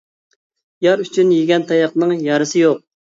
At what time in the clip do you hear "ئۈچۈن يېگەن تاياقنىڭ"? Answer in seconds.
1.03-2.15